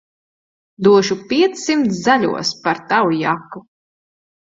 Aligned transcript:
Došu 0.85 1.17
piecsimt 1.33 1.93
zaļos 1.97 2.53
par 2.63 2.81
tavu 2.95 3.13
jaku. 3.19 3.63